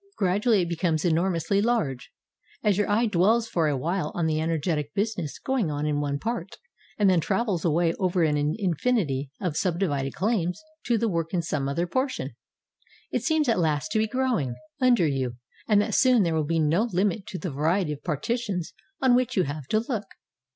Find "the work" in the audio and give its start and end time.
10.97-11.35